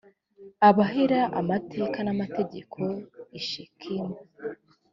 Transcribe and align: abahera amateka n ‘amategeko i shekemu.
abahera 0.69 1.19
amateka 1.39 1.97
n 2.05 2.07
‘amategeko 2.13 2.79
i 3.39 3.41
shekemu. 3.47 4.17